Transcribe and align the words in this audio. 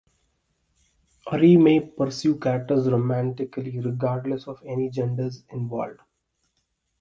Ari 1.27 1.57
may 1.57 1.79
pursue 1.79 2.39
characters 2.39 2.89
romantically 2.89 3.79
regardless 3.81 4.47
of 4.47 4.59
any 4.65 4.89
genders 4.89 5.43
involved. 5.51 5.99